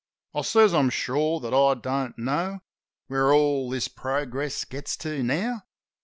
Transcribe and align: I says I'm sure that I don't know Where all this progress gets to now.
I 0.33 0.41
says 0.41 0.73
I'm 0.73 0.89
sure 0.89 1.39
that 1.41 1.53
I 1.53 1.75
don't 1.75 2.17
know 2.17 2.61
Where 3.05 3.31
all 3.31 3.69
this 3.69 3.87
progress 3.87 4.65
gets 4.65 4.97
to 4.97 5.21
now. 5.21 5.61